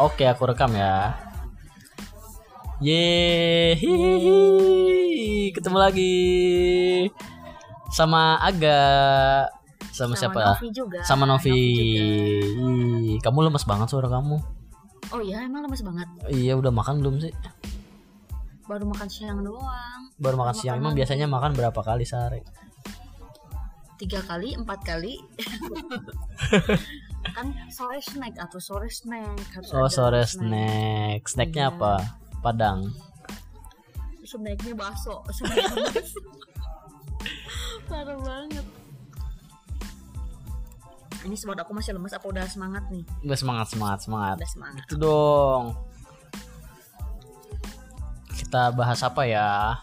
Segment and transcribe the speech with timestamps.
[0.00, 1.12] Oke, aku rekam ya.
[2.80, 3.76] Yeay,
[5.52, 6.16] ketemu lagi
[7.92, 8.80] sama Aga,
[9.92, 10.56] sama, siapa?
[10.56, 11.04] Novi juga.
[11.04, 11.52] Sama Novi.
[11.52, 12.00] juga.
[12.64, 14.40] Ih, kamu lemes banget suara kamu.
[15.12, 16.08] Oh iya emang lemes banget.
[16.32, 17.36] Iya, udah makan belum sih?
[18.64, 20.08] Baru makan siang doang.
[20.16, 20.80] Baru makan siang.
[20.80, 22.40] Emang biasanya makan berapa kali sehari?
[24.00, 25.20] Tiga kali, empat kali.
[27.32, 31.26] kan sore snack atau sore snack harus Oh, ada sore snack.
[31.26, 31.74] Snacknya Iya.
[31.76, 31.94] apa?
[32.40, 32.78] Padang.
[34.22, 35.20] Snacknya bakso.
[35.36, 36.20] Snacknya bakso.
[37.86, 38.66] Parah banget.
[41.20, 43.04] Ini sebab aku masih lemes apa udah semangat nih?
[43.20, 44.36] Udah semangat, semangat, semangat.
[44.40, 44.82] Udah semangat.
[44.88, 45.64] Itu dong.
[48.32, 49.76] Kita bahas apa ya?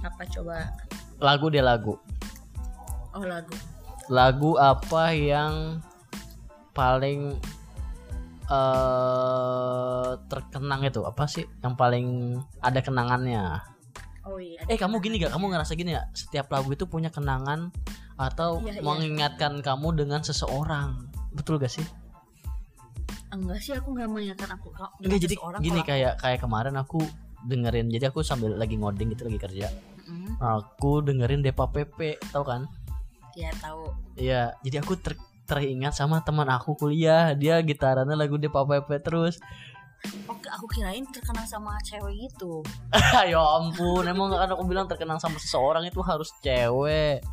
[0.00, 0.72] Apa coba?
[1.20, 2.00] Lagu deh lagu.
[3.12, 3.52] Oh lagu.
[4.08, 5.82] Lagu apa yang
[6.76, 7.34] paling
[8.46, 11.48] eh terkenang itu apa sih?
[11.64, 12.06] Yang paling
[12.62, 13.64] ada kenangannya?
[14.26, 14.62] Oh iya.
[14.70, 15.34] Eh kamu gini gak?
[15.34, 16.06] Kamu ngerasa gini ya?
[16.14, 17.70] Setiap lagu itu punya kenangan
[18.16, 18.82] atau Iya, iya.
[18.82, 21.10] mengingatkan kamu dengan seseorang.
[21.34, 21.86] Betul gak sih?
[23.34, 24.70] Enggak sih aku nggak mengingatkan aku.
[25.02, 27.00] Enggak jadi seseorang gini kalau kayak kayak kemarin aku
[27.46, 29.68] dengerin jadi aku sambil lagi ngoding gitu lagi kerja.
[30.06, 32.66] Mm, Aku dengerin Depa Pepe, tau kan?
[33.36, 33.92] ya tahu.
[34.16, 39.38] Iya, jadi aku ter- teringat sama teman aku kuliah, dia gitarannya lagu Depa Pepe terus.
[40.28, 42.62] Oke, aku kirain terkenal sama cewek gitu.
[43.32, 47.24] ya ampun, emang kan aku bilang terkenang sama seseorang itu harus cewek.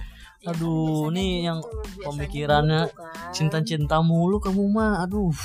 [0.44, 3.31] Ya kan Aduh, biasanya nih yang biasanya pemikirannya gitu kan.
[3.31, 5.36] Cinta-cinta mulu kamu mah, aduh.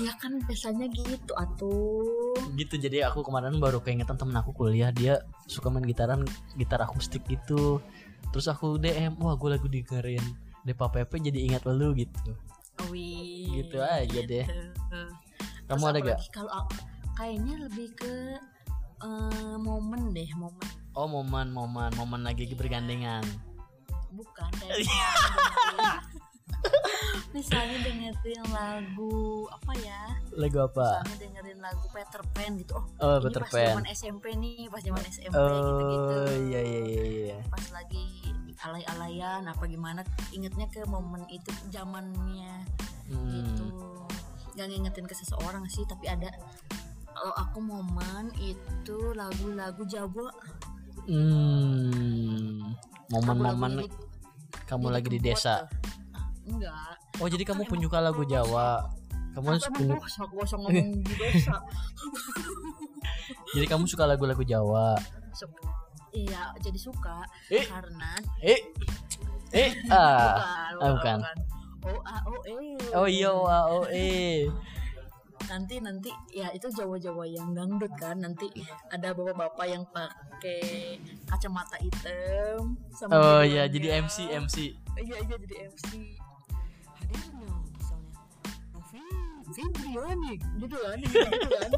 [0.00, 2.34] Ya kan biasanya gitu atuh.
[2.56, 6.24] Gitu jadi aku kemarin baru keingetan temen aku kuliah dia suka main gitaran
[6.56, 7.84] gitar akustik gitu.
[8.32, 12.32] Terus aku DM, wah gue lagu dengerin Depa Pepe jadi ingat lu gitu.
[12.88, 13.62] Wih.
[13.62, 14.46] Gitu aja deh.
[15.66, 16.18] Kamu Terus ada gak?
[16.30, 16.64] Kalau
[17.14, 18.14] kayaknya lebih ke
[19.02, 20.68] eh, momen deh, momen.
[20.92, 23.24] Oh momen momen momen lagi bergandengan.
[24.12, 24.50] Bukan
[27.32, 30.00] misalnya dengerin- lagu apa ya?
[30.36, 31.00] Lagu apa?
[31.02, 32.76] Misalnya dengerin lagu Peter Pan gitu.
[32.76, 33.66] Oh, Oh ini Peter pas Pan.
[33.72, 36.12] zaman SMP nih, pas zaman SMP gitu-gitu.
[36.12, 37.36] Oh iya iya iya iya.
[37.48, 38.21] Pas lagi
[38.60, 40.04] alay-alayan apa gimana
[40.34, 42.68] ingetnya ke momen itu zamannya
[43.08, 43.64] gitu.
[43.64, 44.04] Hmm.
[44.52, 46.28] Gak ngingetin ke seseorang sih, tapi ada
[47.12, 50.28] kalau aku momen itu lagu-lagu Jawa
[51.02, 52.62] Hmm.
[53.10, 53.90] Momen-momen
[54.70, 55.66] kamu lagi di desa.
[56.46, 56.94] Enggak.
[57.18, 58.22] Oh jadi kamu penyuka lagu.
[58.22, 58.86] Jawa.
[59.32, 61.56] Kamu emang punya, gosok gosok ngomong di desa.
[63.56, 64.94] jadi kamu suka lagu-lagu Jawa.
[65.34, 65.81] Suka.
[66.12, 67.64] Iya, jadi suka Eh.
[67.64, 68.12] karena
[68.44, 68.60] Eh
[69.52, 70.36] eh ah.
[70.80, 71.18] ah, bukan.
[71.82, 72.78] Oh, ah, oh, eh.
[72.94, 74.46] Oh iya wah, oh eh.
[75.50, 78.46] nanti nanti ya itu Jawa-Jawa yang dangdut kan nanti
[78.88, 80.96] ada bapak-bapak yang pakai
[81.28, 84.56] kacamata hitam sama Oh iya jadi MC MC.
[85.02, 85.90] iya iya jadi MC
[87.12, 88.20] hadirnya misalnya
[88.72, 89.02] Novi
[89.52, 91.70] Fibriani gitu kan gitu kan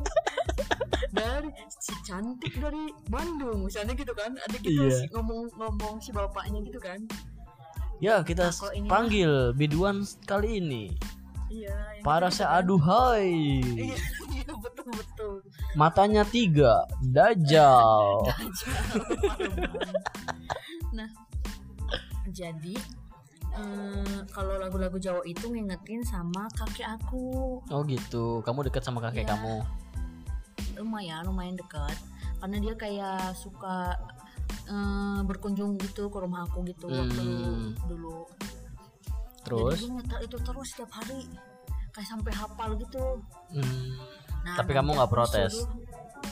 [1.11, 4.95] dari si cantik dari Bandung misalnya gitu kan ada gitu Iya.
[4.95, 7.03] si ngomong ngomong si bapaknya gitu kan
[7.99, 10.91] Ya kita Nah, ini panggil biduan kali ini.
[11.49, 11.73] iya
[12.03, 12.35] Para kan.
[12.61, 13.63] seaduhai.
[13.63, 13.97] iya
[14.37, 15.35] iya betul betul
[15.73, 16.85] Matanya tiga.
[17.15, 18.27] Dajjal.
[20.91, 21.09] nah
[22.29, 22.75] jadi
[23.55, 28.43] eh, kalau lagu-lagu Jawa itu ngingetin sama kakek aku Oh gitu.
[28.43, 29.33] Kamu dekat sama kakek Iya.
[29.33, 29.57] kamu.
[30.77, 31.97] Lumayan lumayan dekat
[32.39, 33.95] karena dia kayak suka
[34.65, 37.77] eh, berkunjung gitu ke rumah aku gitu waktu Hmm.
[37.85, 38.25] dulu
[39.45, 39.77] Terus?
[39.77, 41.29] jadi nyetel itu terus setiap hari
[41.91, 43.21] kayak sampai hafal gitu
[43.51, 43.93] Hmm.
[44.41, 45.69] nah, Tapi kamu nggak protes?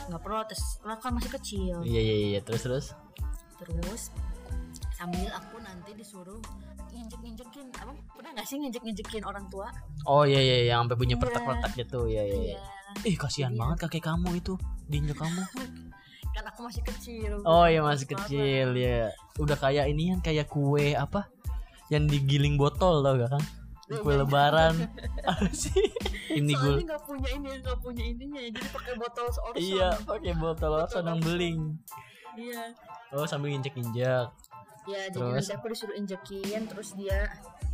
[0.03, 2.41] nggak protes karena kan masih kecil Iya iya iya.
[2.41, 2.87] Terus terus.
[3.59, 4.11] terus
[4.93, 6.41] sambil aku nanti disuruh
[6.91, 9.71] nginjek-nginjekin abang pernah nggak sih nginjek-nginjekin orang tua
[10.03, 11.21] Oh iya iya yang sampai bunyi Iya.
[11.21, 12.01] pertak-pertak gitu.
[12.07, 12.39] Iya iya.
[12.49, 12.59] iya.
[13.03, 13.59] Ih kasihan Iya.
[13.59, 14.55] banget kakek kamu itu
[14.87, 15.43] diinjek kamu.
[16.33, 19.13] kan aku masih kecil Oh iya masih kecil ya.
[19.37, 21.29] Udah kayak ini kan kayak kue apa?
[21.89, 23.45] Yang digiling botol tau gak kan?
[23.93, 24.73] Kue lebaran.
[25.29, 25.77] Apa sih?
[26.33, 26.81] Ini gue.
[26.81, 31.21] nggak punya ini nggak punya ininya ya jadi pakai botol seorang Iya, pakai botol Orson.
[31.21, 31.77] beling.
[32.33, 32.73] iya
[33.13, 34.33] Oh, sambil injek-injek.
[34.83, 35.45] ya jadi Terus?
[35.45, 37.29] nanti aku disuruh injekin terus dia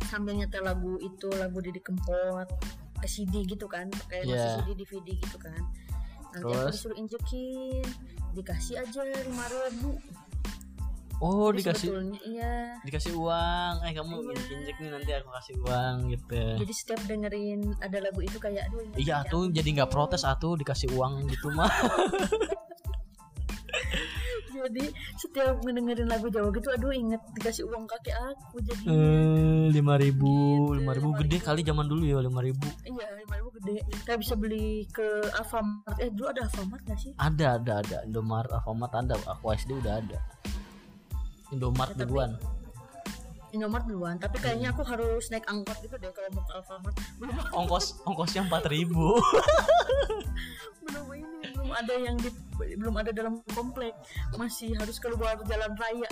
[0.05, 2.45] sambil nyetel lagu itu lagu Didi Kempot
[2.88, 3.87] ke CD gitu kan
[4.25, 4.33] Iya.
[4.33, 5.61] masih CD DVD gitu kan.
[6.29, 6.73] Nanti aku Terus?
[6.75, 7.85] disuruh injekin
[8.31, 9.91] dikasih aja lima ribu.
[11.19, 11.87] Oh Jadi dikasih
[12.23, 12.79] iya.
[12.79, 13.73] dikasih uang.
[13.83, 14.55] Eh kamu Iya.
[14.55, 16.43] injek nih nanti aku kasih uang gitu.
[16.57, 20.23] Jadi setiap dengerin ada lagu itu kayak aduh iya kakek tuh aku jadi nggak protes
[20.23, 21.67] atuh dikasih uang gitu mah
[24.61, 24.83] jadi
[25.15, 30.33] setiap ngedengerin lagu Jawa gitu aduh inget dikasih uang kakek aku jadi Eh, lima ribu
[30.69, 31.45] Gitu, lima ribu gede 5.000.
[31.45, 32.67] kali zaman dulu ya lima ribu.
[32.81, 33.75] Iya lima ribu gede.
[34.03, 35.97] Kayak bisa beli ke Alfamart.
[35.97, 37.11] Eh dulu ada Alfamart gak sih?
[37.15, 37.97] Ada ada ada.
[38.03, 39.15] Indomaret Alfamart ada.
[39.29, 40.19] Aku SD udah ada.
[41.49, 42.31] Indomaret Ya, duluan.
[43.49, 46.95] Indomaret duluan tapi kayaknya aku harus naik angkot gitu deh kalau mau ke Alfamart.
[47.17, 49.17] Belum ongkos ongkosnya empat ribu.
[50.85, 51.38] Belum ini
[51.69, 53.93] belum ada yang di belum ada dalam komplek.
[54.33, 56.09] Masih harus keluar jalan raya.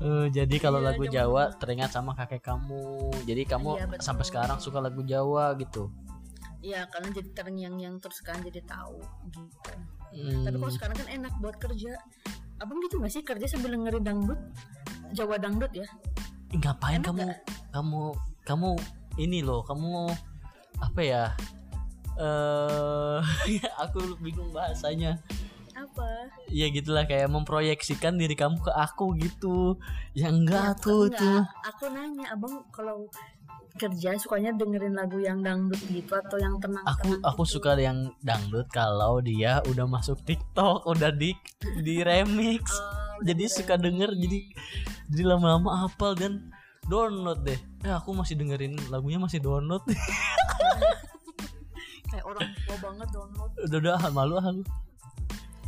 [0.00, 3.12] Eh, jadi kalau Iya, lagu Jawa teringat sama kakek kamu.
[3.28, 4.04] Jadi kamu Iya, betul.
[4.08, 5.92] sampai sekarang suka lagu Jawa gitu?
[6.64, 9.00] Iya karena jadi terngiang-ngiang terus kan jadi tahu
[9.32, 9.72] gitu.
[10.12, 11.92] Hmm, tapi kalau sekarang kan enak buat kerja.
[12.60, 13.24] Abang gitu gak sih?
[13.24, 14.40] Kerja sambil dengerin dangdut
[15.16, 15.88] Jawa dangdut ya?
[16.52, 17.28] Ngapain enak kamu?
[17.72, 18.02] kamu
[18.44, 18.70] kamu
[19.16, 20.12] ini loh kamu
[20.80, 21.22] apa ya
[22.20, 23.18] eh
[23.82, 25.16] aku bingung bahasanya.
[25.72, 26.28] Apa?
[26.46, 29.80] Ya gitulah kayak memproyeksikan diri kamu ke aku gitu.
[30.12, 31.16] Ya enggak Ya, tuh enggak.
[31.16, 31.40] tuh.
[31.64, 33.08] Aku nanya abang kalau
[33.72, 38.66] kerja sukanya dengerin lagu yang dangdut gitu atau yang tenang aku aku suka yang dangdut
[38.68, 41.32] kalau dia udah masuk TikTok udah di
[41.80, 42.76] di remix.
[42.76, 44.38] Oh, jadi suka denger jadi
[45.08, 46.50] jadi lama-lama hafal dan
[46.84, 47.56] download deh.
[47.80, 49.80] Eh aku masih dengerin lagunya masih download
[52.10, 54.62] kayak orang tua banget download udah udah malu aku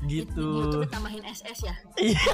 [0.03, 0.67] Di gitu.
[0.67, 1.75] YouTube ditambahin SS ya?
[1.95, 2.19] Iya.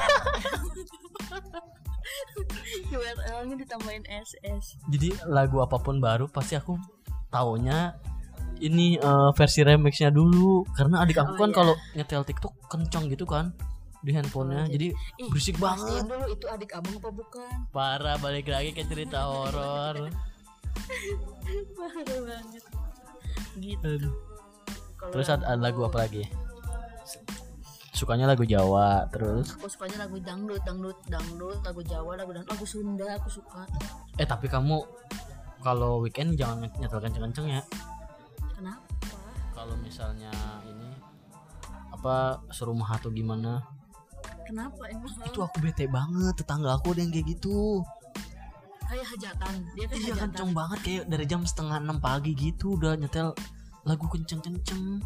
[2.88, 6.80] URL-nya ditambahin SS jadi lagu apa pun baru pasti aku
[7.28, 7.92] taunya
[8.58, 10.66] ini eh, versi remixnya dulu.
[10.74, 11.54] Karena adik aku Oh, kan iya.
[11.54, 13.54] kalau nyetel TikTok kencang gitu kan
[14.02, 14.66] di handphonenya.
[14.66, 14.86] Oh, jadi
[15.18, 16.02] Ih, berisik banget.
[16.06, 17.50] dulu itu adik abang apa bukan?
[17.70, 20.10] Parah balik lagi ke cerita horor.
[21.78, 22.62] Parah banget
[23.58, 24.10] gitu.
[25.12, 26.26] Terus ada, ada lagu apa lagi?
[27.94, 29.58] Sukanya lagu Jawa terus?
[29.58, 32.54] Aku sukanya lagu dangdut dangdut dangdut lagu Jawa lagu dangdut.
[32.54, 33.66] Lagu Sunda aku suka.
[34.14, 34.78] Eh tapi kamu
[35.66, 37.62] kalau weekend jangan nyetel kenceng-kenceng ya.
[38.54, 38.86] Kenapa?
[39.50, 40.30] Kalau misalnya
[40.62, 40.94] ini
[41.90, 43.66] apa serumah atau gimana?
[44.46, 45.10] Kenapa emang?
[45.26, 47.82] Itu aku bete banget tetangga aku ada yang kayak gitu
[48.88, 49.54] kayak hajatan.
[49.76, 50.22] Dia kan iya hajatan.
[50.32, 53.36] kenceng banget kayak dari jam setengah enam pagi gitu udah nyetel
[53.84, 55.04] lagu kenceng-kenceng.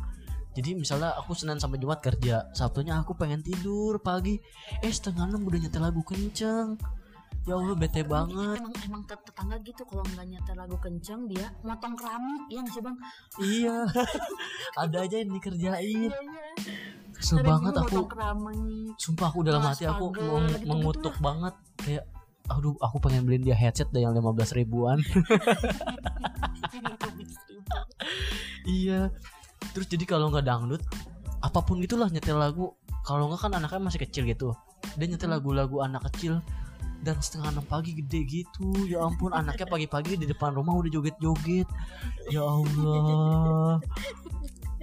[0.52, 4.36] Jadi misalnya aku Senin sampai Jumat kerja Sabtunya aku pengen tidur pagi.
[4.84, 6.76] Eh setengah enam udah nyetel lagu kenceng.
[7.42, 8.54] Ya Allah bete banget.
[8.62, 12.74] emang emang tet- tetangga gitu kalau nggak nyetel lagu kenceng dia motong keramik iya nggak
[12.78, 12.96] sih bang?
[13.42, 13.76] Iya.
[14.86, 16.10] Ada aja yang dikerjain.
[16.10, 16.44] Iya iya.
[17.18, 18.06] Kesel banget aku.
[18.06, 20.06] keramik sumpah aku dalam Kelas hati aku
[20.66, 21.22] mengutuk lah.
[21.22, 22.04] banget kayak
[22.50, 24.98] aduh aku pengen beliin dia headset deh yang 15 ribuan.
[28.62, 29.10] Iya.
[29.72, 30.82] Terus jadi kalau nggak dangdut
[31.42, 32.74] apa pun gitulah nyetel lagu.
[33.02, 34.54] Kalau nggak kan anaknya masih kecil gitu.
[34.98, 36.38] Dia nyetel lagu-lagu anak kecil
[37.02, 38.70] dan setengah enam pagi gede gitu.
[38.86, 41.66] Ya ampun anaknya pagi-pagi di depan rumah udah joget-joget.
[42.30, 43.82] Ya Allah.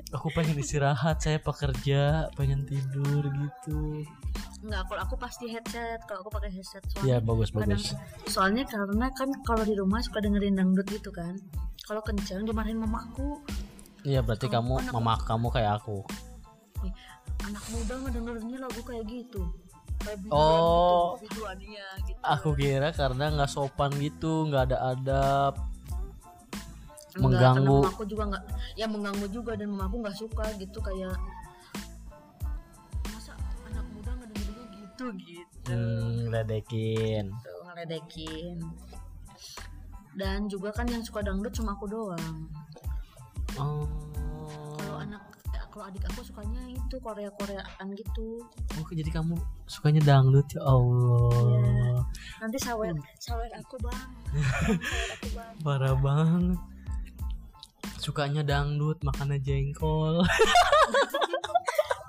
[0.09, 4.03] Aku pengen istirahat saya pekerja pengen tidur gitu
[4.59, 6.03] nggak kalau aku pasti headset.
[6.03, 7.95] Kalau aku pakai headset ya soalnya bagus kadang bagus.
[8.27, 11.39] Soalnya karena kan kalau di rumah suka dengerin dangdut gitu kan.
[11.87, 13.39] Kalau kenceng dimarahin mamaku.
[14.03, 15.97] Iya berarti Kalau kamu anak- mama kamu kayak aku.
[17.43, 19.41] Anak muda ngedengerinnya lagu kayak gitu.
[19.99, 21.19] Kayak biduan Oh.
[21.19, 21.43] gitu
[22.07, 22.19] gitu.
[22.23, 25.53] Aku kira karena nggak sopan gitu nggak ada adab.
[27.19, 27.77] Enggak, mengganggu.
[27.83, 28.43] mamaku juga nggak
[28.77, 31.15] ya mengganggu juga dan mamaku nggak suka gitu kayak
[34.99, 35.71] gitu gitu.
[35.71, 38.59] Hmm, ledekin Tuh, ngeledekin.
[40.19, 42.51] Dan juga kan yang suka dangdut cuma aku doang.
[43.55, 43.87] Oh.
[44.77, 48.45] kalau anak ya, kalau adik aku sukanya itu Korea Koreaan gitu
[48.77, 50.45] Oke jadi kamu sukanya dangdut?
[50.53, 51.31] Ya Allah.
[51.49, 51.91] Iya.
[52.43, 54.07] nanti sawer sawer aku bang.
[54.31, 55.53] Sawer aku bang.
[55.65, 56.59] Parah banget.
[57.99, 60.23] Sukanya dangdut makannya jengkol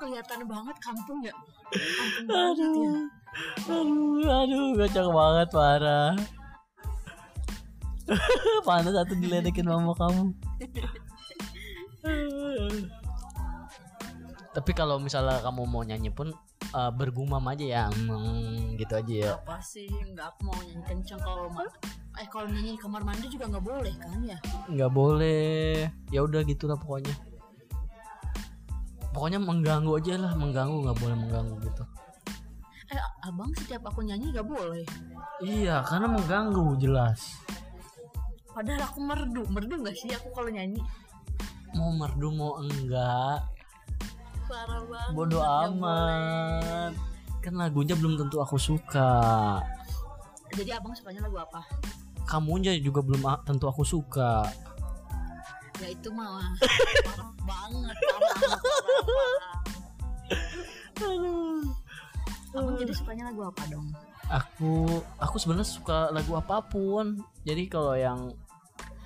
[0.00, 1.34] kelihatan banget kampung ya?
[1.68, 2.94] Kampung banget ya?
[3.68, 6.14] Aduh aduh kocak banget parah
[8.66, 10.34] panas satu diledekin mama kamu.
[14.50, 16.34] Tapi kalau misalnya kamu mau nyanyi pun
[16.74, 19.32] eh, bergumam aja ya mm, gitu aja ya.
[19.38, 19.86] Apa sih?
[19.86, 21.46] Nggak mau nyanyi kenceng kalau
[22.18, 24.38] eh kalau nyanyi di kamar mandi juga nggak boleh kan ya?
[24.66, 25.86] Nggak boleh.
[26.10, 27.29] Ya udah gitulah pokoknya
[29.10, 31.84] pokoknya mengganggu aja lah mengganggu nggak boleh mengganggu gitu
[32.90, 34.82] eh abang setiap aku nyanyi gak boleh
[35.40, 37.38] Iya, karena mengganggu jelas.
[38.50, 40.82] padahal aku merdu merdu gak sih aku kalau nyanyi
[41.70, 43.46] Mau merdu mau enggak,
[44.50, 46.92] parah banget bodoh nggak amat.
[47.38, 49.62] Kan lagunya belum tentu aku suka.
[50.50, 51.62] jadi abang sukanya lagu apa
[52.26, 54.42] Kamunya juga belum tentu aku suka.
[55.80, 56.52] Ya itu mah
[57.04, 58.60] parah banget parah, parah,
[59.08, 59.40] parah.
[62.50, 63.88] abang jadi sukanya lagu apa dong
[64.30, 64.86] Aku
[65.18, 67.18] aku sebenarnya suka lagu apa pun.
[67.42, 68.30] Jadi kalau yang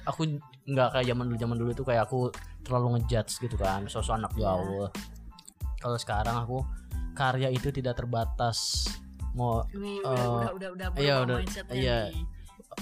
[0.04, 0.36] aku
[0.68, 2.28] nggak kayak zaman dulu zaman dulu itu kayak aku
[2.60, 4.52] terlalu ngejudge gitu kan, sosok anak Iya.
[4.52, 4.84] gaul.
[5.80, 6.60] Kalau sekarang aku
[7.16, 8.84] karya itu tidak terbatas
[9.32, 11.98] mau Wih, Eh, udah, udah udah udah iya, udah, mindsetnya iya.
[12.12, 12.24] nih.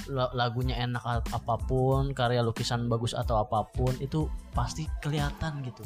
[0.09, 5.85] La- lagunya enak apa pun, karya lukisan bagus atau apa pun itu pasti kelihatan gitu.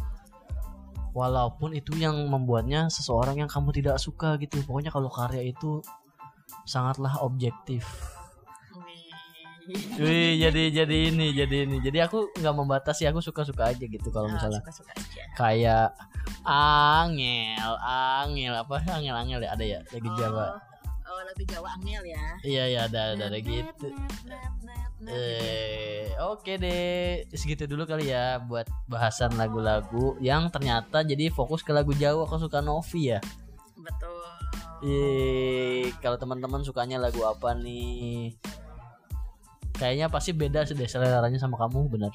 [1.16, 4.60] Walaupun itu yang membuatnya seseorang yang kamu tidak suka gitu.
[4.64, 5.80] Pokoknya kalau karya itu
[6.68, 7.88] sangatlah objektif.
[9.98, 10.38] Wih.
[10.38, 11.82] Jadi jadi ini, jadi ini.
[11.82, 15.22] Jadi aku nggak membatasi, aku suka-suka aja gitu kalau Ah, misalnya suka-suka aja.
[15.34, 15.88] kayak
[16.46, 20.46] angel, angel apa angel angel ya ada ya lagu Jawa.
[21.16, 22.24] Oh, lagu Jawa Angel ya.
[22.44, 23.88] Iya ya ada ada gitu.
[25.08, 31.72] Eh, oke deh, segitu dulu kali ya buat bahasan lagu-lagu yang ternyata jadi fokus ke
[31.72, 33.20] lagu Jawa kesukaan Novi ya.
[33.80, 34.28] Betul.
[34.84, 38.36] Eh, kalau teman-teman sukanya lagu apa nih?
[39.80, 42.12] Kayaknya pasti beda sih deh seleranya sama kamu, benar.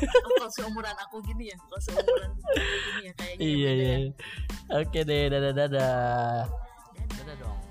[0.00, 3.40] Kalau seumuran aku gini ya, kalau seumuran gini ya kayaknya.
[3.44, 3.96] Iya beda iya.
[4.00, 4.08] ya.
[4.80, 5.52] Oke deh, dadah.
[5.52, 6.40] Dadah.
[7.20, 7.67] Dadah dong.